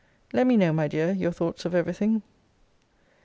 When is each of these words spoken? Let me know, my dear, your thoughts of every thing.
Let 0.33 0.47
me 0.47 0.57
know, 0.57 0.73
my 0.73 0.87
dear, 0.87 1.11
your 1.11 1.31
thoughts 1.31 1.63
of 1.63 1.75
every 1.75 1.93
thing. 1.93 2.23